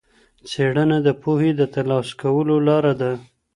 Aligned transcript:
څېړنه 0.49 0.97
د 1.07 1.09
پوهي 1.21 1.51
د 1.55 1.61
ترلاسه 1.73 2.13
کولو 2.21 2.55
لاره 2.67 2.93
ده. 3.01 3.11